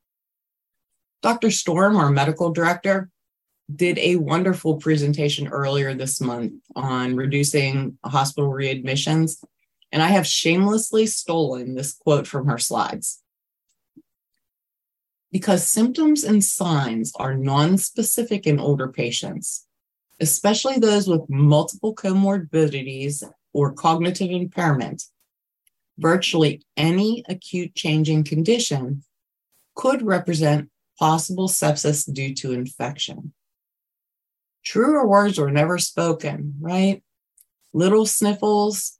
Dr. 1.22 1.50
Storm, 1.50 1.96
our 1.96 2.10
medical 2.10 2.50
director, 2.50 3.10
did 3.74 3.98
a 3.98 4.16
wonderful 4.16 4.76
presentation 4.76 5.48
earlier 5.48 5.94
this 5.94 6.20
month 6.20 6.54
on 6.74 7.16
reducing 7.16 7.98
hospital 8.04 8.50
readmissions. 8.50 9.44
And 9.92 10.02
I 10.02 10.08
have 10.08 10.26
shamelessly 10.26 11.06
stolen 11.06 11.74
this 11.74 11.92
quote 11.92 12.26
from 12.26 12.46
her 12.46 12.58
slides. 12.58 13.22
Because 15.30 15.66
symptoms 15.66 16.24
and 16.24 16.42
signs 16.42 17.12
are 17.16 17.34
non-specific 17.34 18.46
in 18.46 18.58
older 18.58 18.88
patients, 18.88 19.66
especially 20.20 20.78
those 20.78 21.08
with 21.08 21.28
multiple 21.28 21.94
comorbidities 21.94 23.22
or 23.52 23.72
cognitive 23.72 24.30
impairment, 24.30 25.04
virtually 25.98 26.62
any 26.76 27.24
acute 27.28 27.74
changing 27.74 28.24
condition 28.24 29.02
could 29.74 30.02
represent 30.02 30.70
possible 30.98 31.48
sepsis 31.48 32.12
due 32.12 32.34
to 32.34 32.52
infection. 32.52 33.32
Truer 34.64 35.06
words 35.06 35.38
were 35.38 35.50
never 35.50 35.78
spoken, 35.78 36.54
right? 36.60 37.02
Little 37.72 38.06
sniffles 38.06 38.98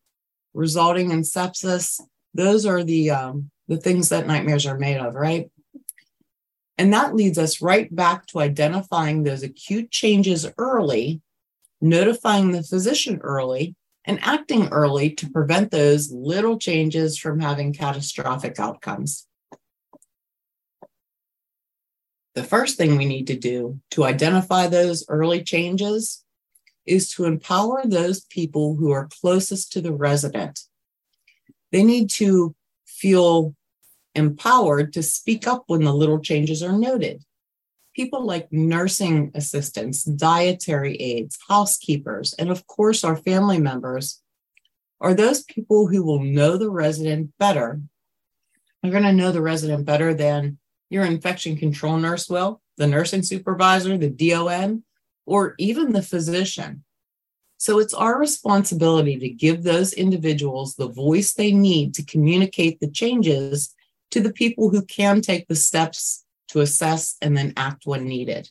resulting 0.54 1.10
in 1.10 1.22
sepsis, 1.22 2.00
those 2.34 2.66
are 2.66 2.84
the 2.84 3.10
um, 3.10 3.50
the 3.68 3.76
things 3.76 4.08
that 4.08 4.26
nightmares 4.26 4.66
are 4.66 4.78
made 4.78 4.98
of, 4.98 5.14
right? 5.14 5.50
And 6.78 6.92
that 6.92 7.16
leads 7.16 7.38
us 7.38 7.60
right 7.60 7.94
back 7.94 8.26
to 8.26 8.38
identifying 8.38 9.24
those 9.24 9.42
acute 9.42 9.90
changes 9.90 10.46
early, 10.56 11.20
notifying 11.80 12.52
the 12.52 12.62
physician 12.62 13.18
early, 13.22 13.74
and 14.04 14.20
acting 14.22 14.68
early 14.68 15.10
to 15.10 15.28
prevent 15.28 15.72
those 15.72 16.12
little 16.12 16.56
changes 16.56 17.18
from 17.18 17.40
having 17.40 17.74
catastrophic 17.74 18.60
outcomes. 18.60 19.26
The 22.34 22.44
first 22.44 22.78
thing 22.78 22.96
we 22.96 23.04
need 23.04 23.26
to 23.26 23.36
do 23.36 23.80
to 23.90 24.04
identify 24.04 24.68
those 24.68 25.04
early 25.08 25.42
changes 25.42 26.24
is 26.86 27.10
to 27.14 27.24
empower 27.24 27.82
those 27.84 28.24
people 28.26 28.76
who 28.76 28.92
are 28.92 29.08
closest 29.20 29.72
to 29.72 29.80
the 29.80 29.92
resident. 29.92 30.60
They 31.72 31.82
need 31.82 32.08
to 32.10 32.54
feel 32.86 33.56
empowered 34.14 34.92
to 34.92 35.02
speak 35.02 35.46
up 35.46 35.64
when 35.66 35.84
the 35.84 35.94
little 35.94 36.20
changes 36.20 36.62
are 36.62 36.76
noted. 36.76 37.22
People 37.94 38.24
like 38.24 38.52
nursing 38.52 39.30
assistants, 39.34 40.04
dietary 40.04 40.96
aides, 40.96 41.38
housekeepers, 41.48 42.34
and 42.38 42.50
of 42.50 42.66
course, 42.66 43.04
our 43.04 43.16
family 43.16 43.58
members 43.58 44.22
are 45.00 45.14
those 45.14 45.44
people 45.44 45.86
who 45.86 46.04
will 46.04 46.22
know 46.22 46.56
the 46.56 46.70
resident 46.70 47.30
better. 47.38 47.80
They're 48.82 48.92
going 48.92 49.04
to 49.04 49.12
know 49.12 49.32
the 49.32 49.42
resident 49.42 49.84
better 49.84 50.14
than 50.14 50.58
your 50.90 51.04
infection 51.04 51.56
control 51.56 51.98
nurse 51.98 52.28
will, 52.28 52.60
the 52.76 52.86
nursing 52.86 53.22
supervisor, 53.22 53.96
the 53.98 54.10
DON, 54.10 54.84
or 55.26 55.54
even 55.58 55.92
the 55.92 56.02
physician. 56.02 56.84
So 57.58 57.80
it's 57.80 57.92
our 57.92 58.18
responsibility 58.18 59.18
to 59.18 59.28
give 59.28 59.62
those 59.62 59.92
individuals 59.92 60.74
the 60.74 60.88
voice 60.88 61.34
they 61.34 61.52
need 61.52 61.92
to 61.94 62.04
communicate 62.04 62.78
the 62.78 62.90
changes 62.90 63.74
to 64.10 64.20
the 64.20 64.32
people 64.32 64.70
who 64.70 64.82
can 64.82 65.20
take 65.20 65.48
the 65.48 65.56
steps 65.56 66.24
to 66.48 66.60
assess 66.60 67.16
and 67.20 67.36
then 67.36 67.52
act 67.56 67.86
when 67.86 68.04
needed. 68.04 68.48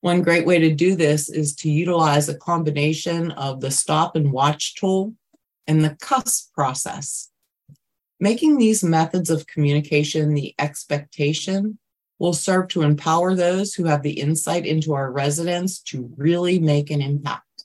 One 0.00 0.22
great 0.22 0.46
way 0.46 0.58
to 0.58 0.74
do 0.74 0.94
this 0.94 1.28
is 1.28 1.54
to 1.56 1.70
utilize 1.70 2.28
a 2.28 2.38
combination 2.38 3.32
of 3.32 3.60
the 3.60 3.70
stop 3.70 4.16
and 4.16 4.32
watch 4.32 4.74
tool 4.74 5.14
and 5.66 5.84
the 5.84 5.90
CUSP 5.90 6.52
process. 6.54 7.30
Making 8.18 8.56
these 8.56 8.82
methods 8.82 9.28
of 9.28 9.46
communication 9.46 10.34
the 10.34 10.54
expectation 10.58 11.78
will 12.18 12.32
serve 12.32 12.68
to 12.68 12.82
empower 12.82 13.34
those 13.34 13.74
who 13.74 13.84
have 13.84 14.02
the 14.02 14.18
insight 14.20 14.66
into 14.66 14.94
our 14.94 15.10
residents 15.10 15.80
to 15.80 16.10
really 16.16 16.58
make 16.58 16.90
an 16.90 17.02
impact. 17.02 17.64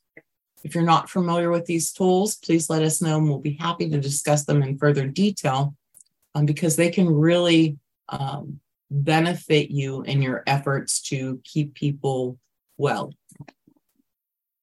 If 0.64 0.74
you're 0.74 0.84
not 0.84 1.10
familiar 1.10 1.52
with 1.52 1.66
these 1.66 1.92
tools, 1.92 2.36
please 2.38 2.70
let 2.70 2.82
us 2.82 3.02
know 3.02 3.18
and 3.18 3.30
we'll 3.30 3.40
be 3.40 3.58
happy 3.60 3.90
to 3.90 4.00
discuss 4.00 4.46
them 4.46 4.64
in 4.64 4.78
further 4.78 5.08
detail 5.08 5.76
um, 6.36 6.46
because 6.46 6.76
they 6.76 6.92
can 6.92 7.10
really 7.10 7.78
um, 8.10 8.60
benefit 8.92 9.72
you 9.72 10.04
in 10.04 10.22
your 10.22 10.44
efforts 10.46 11.02
to 11.04 11.42
keep 11.44 11.74
people 11.74 12.38
well. 12.78 13.14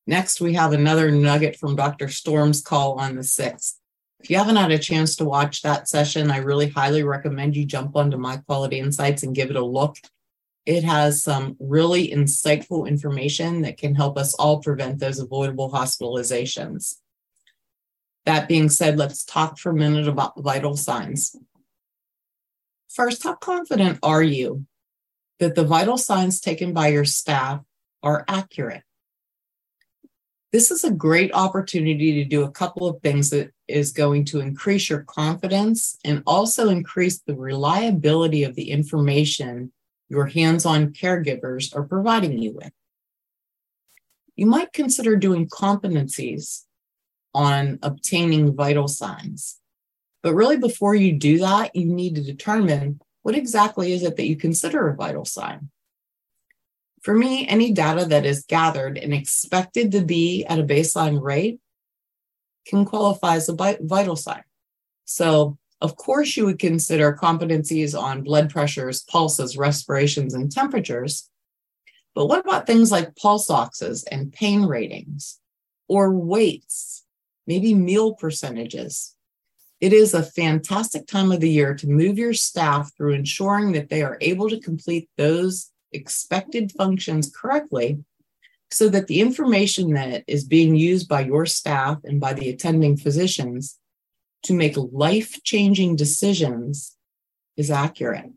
Next, 0.06 0.40
we 0.40 0.54
have 0.54 0.72
another 0.72 1.10
nugget 1.10 1.56
from 1.56 1.76
Dr. 1.76 2.08
Storm's 2.08 2.60
call 2.60 3.00
on 3.00 3.16
the 3.16 3.22
6th. 3.22 3.74
If 4.20 4.30
you 4.30 4.36
haven't 4.36 4.56
had 4.56 4.70
a 4.70 4.78
chance 4.78 5.16
to 5.16 5.24
watch 5.24 5.62
that 5.62 5.88
session, 5.88 6.30
I 6.30 6.38
really 6.38 6.68
highly 6.68 7.02
recommend 7.02 7.56
you 7.56 7.64
jump 7.64 7.96
onto 7.96 8.16
My 8.16 8.36
Quality 8.36 8.78
Insights 8.78 9.22
and 9.22 9.34
give 9.34 9.50
it 9.50 9.56
a 9.56 9.64
look. 9.64 9.96
It 10.64 10.84
has 10.84 11.24
some 11.24 11.56
really 11.58 12.08
insightful 12.08 12.86
information 12.86 13.62
that 13.62 13.78
can 13.78 13.96
help 13.96 14.16
us 14.16 14.34
all 14.34 14.60
prevent 14.60 15.00
those 15.00 15.18
avoidable 15.18 15.72
hospitalizations. 15.72 16.98
That 18.26 18.46
being 18.46 18.68
said, 18.68 18.96
let's 18.96 19.24
talk 19.24 19.58
for 19.58 19.70
a 19.70 19.74
minute 19.74 20.06
about 20.06 20.40
vital 20.40 20.76
signs. 20.76 21.34
First, 22.92 23.22
how 23.22 23.36
confident 23.36 23.98
are 24.02 24.22
you 24.22 24.66
that 25.38 25.54
the 25.54 25.64
vital 25.64 25.96
signs 25.96 26.40
taken 26.40 26.74
by 26.74 26.88
your 26.88 27.06
staff 27.06 27.62
are 28.02 28.22
accurate? 28.28 28.82
This 30.52 30.70
is 30.70 30.84
a 30.84 30.90
great 30.90 31.32
opportunity 31.32 32.12
to 32.22 32.28
do 32.28 32.42
a 32.42 32.50
couple 32.50 32.86
of 32.86 33.00
things 33.00 33.30
that 33.30 33.52
is 33.66 33.92
going 33.92 34.26
to 34.26 34.40
increase 34.40 34.90
your 34.90 35.04
confidence 35.04 35.96
and 36.04 36.22
also 36.26 36.68
increase 36.68 37.20
the 37.20 37.34
reliability 37.34 38.44
of 38.44 38.56
the 38.56 38.70
information 38.70 39.72
your 40.10 40.26
hands 40.26 40.66
on 40.66 40.92
caregivers 40.92 41.74
are 41.74 41.84
providing 41.84 42.36
you 42.36 42.52
with. 42.52 42.72
You 44.36 44.44
might 44.44 44.74
consider 44.74 45.16
doing 45.16 45.48
competencies 45.48 46.64
on 47.32 47.78
obtaining 47.82 48.54
vital 48.54 48.88
signs. 48.88 49.61
But 50.22 50.34
really, 50.34 50.56
before 50.56 50.94
you 50.94 51.12
do 51.12 51.38
that, 51.38 51.74
you 51.74 51.86
need 51.86 52.14
to 52.14 52.22
determine 52.22 53.00
what 53.22 53.34
exactly 53.34 53.92
is 53.92 54.02
it 54.02 54.16
that 54.16 54.26
you 54.26 54.36
consider 54.36 54.88
a 54.88 54.96
vital 54.96 55.24
sign. 55.24 55.70
For 57.02 57.14
me, 57.14 57.46
any 57.48 57.72
data 57.72 58.04
that 58.04 58.24
is 58.24 58.44
gathered 58.44 58.96
and 58.96 59.12
expected 59.12 59.90
to 59.92 60.02
be 60.04 60.44
at 60.44 60.60
a 60.60 60.64
baseline 60.64 61.20
rate 61.20 61.58
can 62.66 62.84
qualify 62.84 63.36
as 63.36 63.48
a 63.48 63.54
vital 63.54 64.14
sign. 64.14 64.44
So, 65.04 65.58
of 65.80 65.96
course, 65.96 66.36
you 66.36 66.44
would 66.44 66.60
consider 66.60 67.12
competencies 67.12 68.00
on 68.00 68.22
blood 68.22 68.50
pressures, 68.50 69.02
pulses, 69.02 69.56
respirations, 69.56 70.32
and 70.32 70.50
temperatures. 70.50 71.28
But 72.14 72.26
what 72.26 72.44
about 72.44 72.68
things 72.68 72.92
like 72.92 73.16
pulse 73.16 73.50
oxes 73.50 74.04
and 74.04 74.32
pain 74.32 74.62
ratings 74.62 75.40
or 75.88 76.12
weights, 76.12 77.04
maybe 77.48 77.74
meal 77.74 78.14
percentages? 78.14 79.16
It 79.82 79.92
is 79.92 80.14
a 80.14 80.22
fantastic 80.22 81.08
time 81.08 81.32
of 81.32 81.40
the 81.40 81.50
year 81.50 81.74
to 81.74 81.88
move 81.88 82.16
your 82.16 82.34
staff 82.34 82.92
through 82.96 83.14
ensuring 83.14 83.72
that 83.72 83.88
they 83.88 84.04
are 84.04 84.16
able 84.20 84.48
to 84.48 84.60
complete 84.60 85.10
those 85.16 85.72
expected 85.90 86.70
functions 86.70 87.32
correctly 87.34 87.98
so 88.70 88.88
that 88.90 89.08
the 89.08 89.20
information 89.20 89.92
that 89.94 90.22
is 90.28 90.44
being 90.44 90.76
used 90.76 91.08
by 91.08 91.22
your 91.22 91.46
staff 91.46 91.98
and 92.04 92.20
by 92.20 92.32
the 92.32 92.48
attending 92.48 92.96
physicians 92.96 93.80
to 94.44 94.54
make 94.54 94.76
life 94.76 95.42
changing 95.42 95.96
decisions 95.96 96.96
is 97.56 97.68
accurate. 97.68 98.30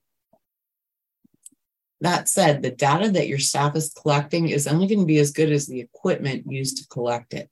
That 2.01 2.27
said, 2.27 2.63
the 2.63 2.71
data 2.71 3.11
that 3.11 3.27
your 3.27 3.37
staff 3.37 3.75
is 3.75 3.93
collecting 3.93 4.49
is 4.49 4.65
only 4.65 4.87
going 4.87 5.01
to 5.01 5.05
be 5.05 5.19
as 5.19 5.29
good 5.29 5.51
as 5.51 5.67
the 5.67 5.79
equipment 5.79 6.51
used 6.51 6.77
to 6.77 6.87
collect 6.87 7.35
it. 7.35 7.51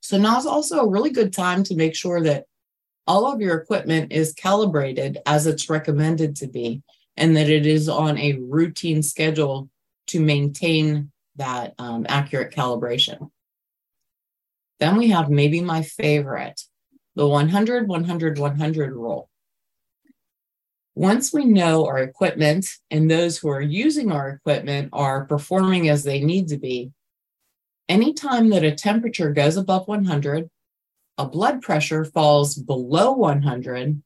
So 0.00 0.16
now 0.16 0.38
is 0.38 0.46
also 0.46 0.80
a 0.80 0.88
really 0.88 1.10
good 1.10 1.34
time 1.34 1.64
to 1.64 1.76
make 1.76 1.94
sure 1.94 2.22
that 2.22 2.46
all 3.06 3.30
of 3.30 3.40
your 3.40 3.56
equipment 3.56 4.12
is 4.12 4.32
calibrated 4.32 5.18
as 5.26 5.46
it's 5.46 5.70
recommended 5.70 6.36
to 6.36 6.46
be, 6.46 6.82
and 7.16 7.36
that 7.36 7.48
it 7.48 7.66
is 7.66 7.88
on 7.88 8.18
a 8.18 8.38
routine 8.40 9.02
schedule 9.02 9.68
to 10.08 10.20
maintain 10.20 11.10
that 11.36 11.74
um, 11.78 12.06
accurate 12.08 12.54
calibration. 12.54 13.30
Then 14.80 14.96
we 14.96 15.10
have 15.10 15.30
maybe 15.30 15.60
my 15.60 15.82
favorite, 15.82 16.60
the 17.14 17.26
100, 17.26 17.88
100, 17.88 18.38
100 18.38 18.92
rule. 18.92 19.28
Once 20.96 21.32
we 21.32 21.44
know 21.44 21.86
our 21.86 21.98
equipment 21.98 22.66
and 22.90 23.10
those 23.10 23.38
who 23.38 23.48
are 23.48 23.60
using 23.60 24.12
our 24.12 24.28
equipment 24.28 24.88
are 24.92 25.24
performing 25.24 25.88
as 25.88 26.04
they 26.04 26.20
need 26.20 26.48
to 26.48 26.56
be, 26.56 26.92
anytime 27.88 28.50
that 28.50 28.64
a 28.64 28.74
temperature 28.74 29.32
goes 29.32 29.56
above 29.56 29.88
100, 29.88 30.48
a 31.18 31.26
blood 31.26 31.62
pressure 31.62 32.04
falls 32.04 32.54
below 32.54 33.12
100 33.12 34.02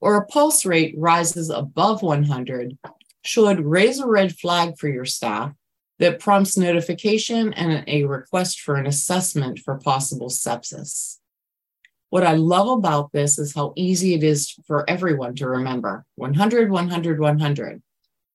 or 0.00 0.16
a 0.16 0.26
pulse 0.26 0.64
rate 0.64 0.94
rises 0.96 1.50
above 1.50 2.02
100 2.02 2.78
should 3.24 3.60
raise 3.60 3.98
a 3.98 4.06
red 4.06 4.36
flag 4.36 4.78
for 4.78 4.88
your 4.88 5.04
staff 5.04 5.52
that 5.98 6.20
prompts 6.20 6.56
notification 6.56 7.52
and 7.54 7.82
a 7.88 8.04
request 8.04 8.60
for 8.60 8.76
an 8.76 8.86
assessment 8.86 9.58
for 9.58 9.78
possible 9.78 10.28
sepsis. 10.28 11.18
What 12.10 12.22
I 12.22 12.34
love 12.34 12.78
about 12.78 13.12
this 13.12 13.38
is 13.38 13.54
how 13.54 13.72
easy 13.76 14.14
it 14.14 14.22
is 14.22 14.54
for 14.66 14.88
everyone 14.88 15.34
to 15.36 15.48
remember 15.48 16.04
100, 16.14 16.70
100, 16.70 17.20
100. 17.20 17.82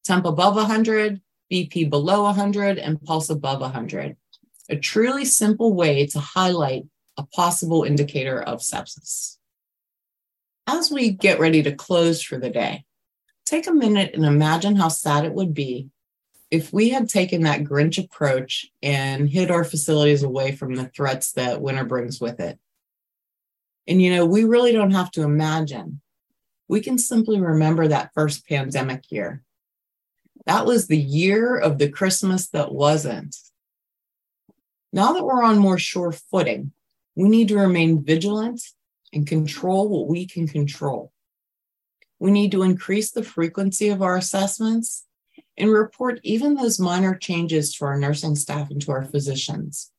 Temp 0.03 0.25
above 0.25 0.55
100, 0.55 1.21
BP 1.51 1.89
below 1.89 2.23
100, 2.23 2.77
and 2.77 3.01
pulse 3.01 3.29
above 3.29 3.61
100. 3.61 4.17
A 4.69 4.75
truly 4.75 5.25
simple 5.25 5.73
way 5.73 6.05
to 6.07 6.19
highlight 6.19 6.83
a 7.17 7.23
possible 7.23 7.83
indicator 7.83 8.41
of 8.41 8.59
sepsis. 8.59 9.37
As 10.67 10.91
we 10.91 11.11
get 11.11 11.39
ready 11.39 11.63
to 11.63 11.71
close 11.73 12.21
for 12.21 12.37
the 12.37 12.49
day, 12.49 12.85
take 13.45 13.67
a 13.67 13.73
minute 13.73 14.13
and 14.13 14.25
imagine 14.25 14.75
how 14.75 14.87
sad 14.87 15.25
it 15.25 15.33
would 15.33 15.53
be 15.53 15.89
if 16.49 16.73
we 16.73 16.89
had 16.89 17.09
taken 17.09 17.43
that 17.43 17.63
Grinch 17.63 17.97
approach 17.97 18.67
and 18.83 19.29
hid 19.29 19.49
our 19.49 19.63
facilities 19.63 20.21
away 20.21 20.51
from 20.51 20.75
the 20.75 20.85
threats 20.85 21.31
that 21.33 21.61
winter 21.61 21.85
brings 21.85 22.19
with 22.19 22.39
it. 22.39 22.59
And, 23.87 24.01
you 24.01 24.13
know, 24.13 24.25
we 24.25 24.43
really 24.43 24.73
don't 24.73 24.91
have 24.91 25.11
to 25.11 25.23
imagine. 25.23 26.01
We 26.67 26.81
can 26.81 26.97
simply 26.97 27.39
remember 27.39 27.87
that 27.87 28.11
first 28.13 28.47
pandemic 28.47 29.11
year. 29.11 29.43
That 30.45 30.65
was 30.65 30.87
the 30.87 30.97
year 30.97 31.57
of 31.57 31.77
the 31.77 31.89
Christmas 31.89 32.47
that 32.49 32.73
wasn't. 32.73 33.35
Now 34.93 35.13
that 35.13 35.23
we're 35.23 35.43
on 35.43 35.57
more 35.57 35.77
sure 35.77 36.11
footing, 36.11 36.73
we 37.15 37.29
need 37.29 37.49
to 37.49 37.57
remain 37.57 38.03
vigilant 38.03 38.61
and 39.13 39.27
control 39.27 39.89
what 39.89 40.07
we 40.07 40.25
can 40.25 40.47
control. 40.47 41.11
We 42.19 42.31
need 42.31 42.51
to 42.51 42.63
increase 42.63 43.11
the 43.11 43.23
frequency 43.23 43.89
of 43.89 44.01
our 44.01 44.15
assessments 44.15 45.05
and 45.57 45.71
report 45.71 46.19
even 46.23 46.55
those 46.55 46.79
minor 46.79 47.15
changes 47.15 47.73
to 47.75 47.85
our 47.85 47.97
nursing 47.97 48.35
staff 48.35 48.69
and 48.69 48.81
to 48.83 48.91
our 48.91 49.03
physicians. 49.03 49.91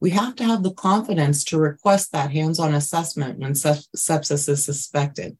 We 0.00 0.10
have 0.10 0.36
to 0.36 0.44
have 0.44 0.62
the 0.62 0.72
confidence 0.72 1.44
to 1.44 1.58
request 1.58 2.12
that 2.12 2.30
hands 2.30 2.58
on 2.58 2.74
assessment 2.74 3.38
when 3.38 3.52
sepsis 3.52 4.48
is 4.48 4.64
suspected. 4.64 5.36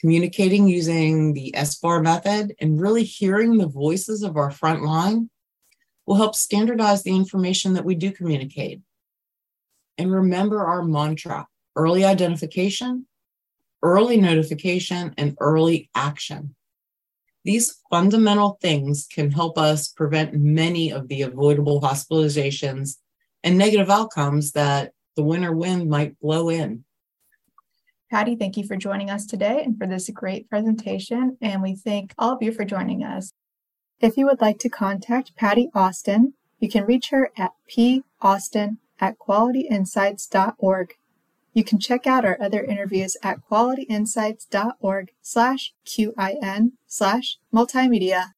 Communicating 0.00 0.68
using 0.68 1.32
the 1.32 1.54
SBAR 1.56 2.02
method 2.02 2.54
and 2.60 2.80
really 2.80 3.04
hearing 3.04 3.56
the 3.56 3.68
voices 3.68 4.22
of 4.22 4.36
our 4.36 4.50
front 4.50 4.82
line 4.82 5.30
will 6.06 6.16
help 6.16 6.34
standardize 6.34 7.02
the 7.02 7.16
information 7.16 7.72
that 7.74 7.84
we 7.84 7.94
do 7.94 8.10
communicate. 8.10 8.80
And 9.98 10.12
remember 10.12 10.64
our 10.64 10.82
mantra 10.82 11.46
early 11.76 12.04
identification, 12.04 13.06
early 13.82 14.16
notification, 14.16 15.14
and 15.18 15.36
early 15.40 15.90
action. 15.94 16.54
These 17.44 17.80
fundamental 17.90 18.58
things 18.60 19.06
can 19.06 19.30
help 19.30 19.56
us 19.56 19.88
prevent 19.88 20.34
many 20.34 20.90
of 20.90 21.06
the 21.06 21.22
avoidable 21.22 21.80
hospitalizations 21.80 22.96
and 23.44 23.56
negative 23.56 23.88
outcomes 23.88 24.52
that 24.52 24.92
the 25.14 25.22
winter 25.22 25.52
wind 25.52 25.88
might 25.88 26.18
blow 26.18 26.48
in. 26.48 26.84
Patty, 28.10 28.34
thank 28.36 28.56
you 28.56 28.64
for 28.64 28.76
joining 28.76 29.10
us 29.10 29.26
today 29.26 29.62
and 29.62 29.78
for 29.78 29.86
this 29.86 30.08
great 30.10 30.48
presentation. 30.48 31.36
And 31.40 31.62
we 31.62 31.76
thank 31.76 32.14
all 32.18 32.32
of 32.32 32.42
you 32.42 32.52
for 32.52 32.64
joining 32.64 33.04
us. 33.04 33.32
If 34.00 34.16
you 34.16 34.26
would 34.26 34.40
like 34.40 34.58
to 34.60 34.68
contact 34.68 35.36
Patty 35.36 35.70
Austin, 35.74 36.34
you 36.58 36.68
can 36.68 36.84
reach 36.84 37.10
her 37.10 37.30
at 37.36 37.52
paustin 38.20 38.78
at 39.00 39.18
qualityinsights.org. 39.18 40.94
You 41.52 41.64
can 41.64 41.78
check 41.78 42.06
out 42.06 42.24
our 42.24 42.36
other 42.40 42.62
interviews 42.62 43.16
at 43.22 43.40
qualityinsights.org 43.50 45.12
slash 45.22 45.72
QIN 45.86 46.72
slash 46.86 47.38
multimedia 47.52 48.32